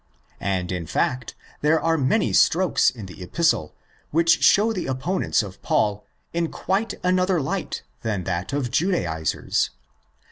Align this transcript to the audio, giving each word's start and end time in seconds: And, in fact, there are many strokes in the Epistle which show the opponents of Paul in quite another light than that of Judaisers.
And, 0.39 0.71
in 0.71 0.87
fact, 0.87 1.35
there 1.61 1.79
are 1.79 1.95
many 1.95 2.33
strokes 2.33 2.89
in 2.89 3.05
the 3.05 3.21
Epistle 3.21 3.75
which 4.09 4.41
show 4.41 4.73
the 4.73 4.87
opponents 4.87 5.43
of 5.43 5.61
Paul 5.61 6.07
in 6.33 6.49
quite 6.49 6.95
another 7.03 7.39
light 7.39 7.83
than 8.01 8.23
that 8.23 8.51
of 8.51 8.71
Judaisers. 8.71 9.69